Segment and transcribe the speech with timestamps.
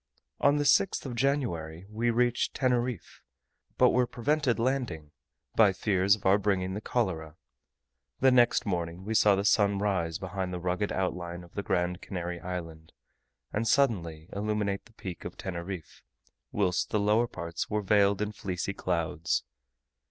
[0.39, 3.21] On the 6th of January we reached Teneriffe,
[3.77, 5.11] but were prevented landing,
[5.55, 7.35] by fears of our bringing the cholera:
[8.19, 12.01] the next morning we saw the sun rise behind the rugged outline of the Grand
[12.01, 12.93] Canary island,
[13.53, 16.01] and suddenly illuminate the Peak of Teneriffe,
[16.51, 19.43] whilst the lower parts were veiled in fleecy clouds.